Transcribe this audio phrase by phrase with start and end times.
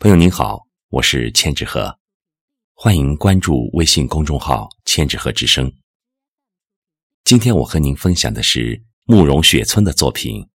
[0.00, 1.98] 朋友您好，我是千纸鹤，
[2.72, 5.72] 欢迎关注微信公众号“千纸鹤之声”。
[7.24, 10.40] 今天我和您分享的是慕容雪村的作品《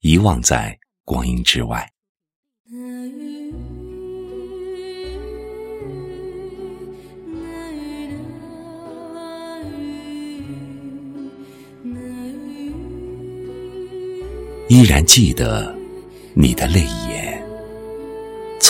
[0.00, 1.88] 遗忘在光阴之外》。
[14.68, 15.72] 依然记得
[16.34, 17.23] 你的泪眼，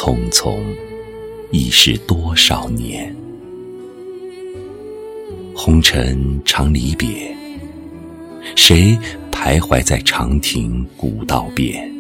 [0.05, 0.63] 匆匆
[1.51, 3.17] 已是多少年？
[5.57, 7.35] 红尘常离别，
[8.55, 8.99] 谁
[9.33, 11.91] 徘徊在长亭古道边？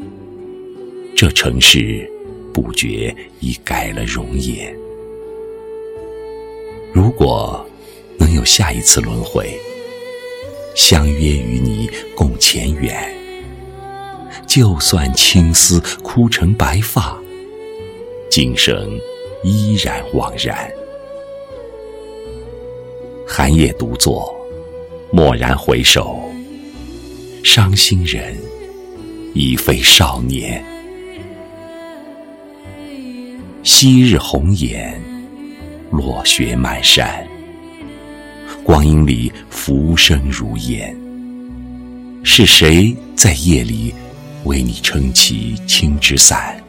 [1.16, 2.06] 这城市
[2.52, 4.76] 不觉已改了容颜。
[6.92, 7.66] 如果
[8.18, 9.58] 能有下一次轮回，
[10.76, 12.94] 相约与你共前缘。
[14.46, 17.18] 就算青丝枯成白发，
[18.36, 18.98] 今生
[19.44, 20.68] 依然惘然。
[23.24, 24.34] 寒夜独坐，
[25.12, 26.20] 蓦然回首，
[27.44, 28.36] 伤心人
[29.34, 30.60] 已非少年。
[33.62, 35.00] 昔日红颜，
[35.92, 37.24] 落雪满山，
[38.64, 40.92] 光阴里浮生如烟。
[42.24, 43.94] 是谁在夜里？
[44.42, 46.60] 为你撑起青纸伞，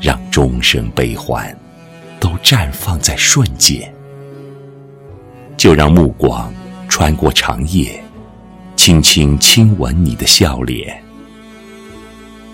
[0.00, 1.56] 让终生悲欢
[2.18, 3.90] 都绽放在瞬间。
[5.56, 6.52] 就让目光
[6.88, 8.02] 穿过长夜，
[8.76, 11.02] 轻轻亲吻你的笑脸。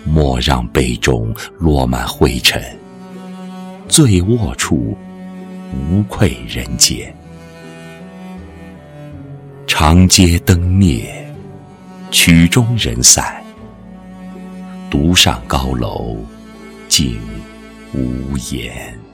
[0.05, 2.63] 莫让杯中落满灰尘，
[3.89, 4.97] 醉卧处
[5.91, 7.15] 无愧人间。
[9.67, 11.13] 长街灯灭，
[12.11, 13.45] 曲终人散。
[14.89, 16.17] 独上高楼，
[16.89, 17.19] 竟
[17.93, 19.06] 无言。